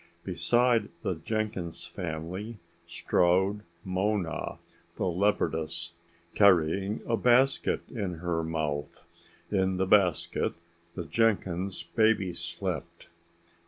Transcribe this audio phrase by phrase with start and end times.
[0.23, 2.57] Beside the Jenkins family
[2.87, 4.57] strode Mona,
[4.95, 5.91] the leopardess,
[6.33, 9.05] carrying a basket in her mouth.
[9.51, 10.55] In the basket
[10.95, 13.09] the Jenkins' baby slept.